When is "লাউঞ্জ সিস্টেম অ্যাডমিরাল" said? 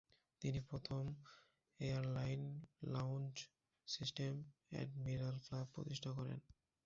2.93-5.35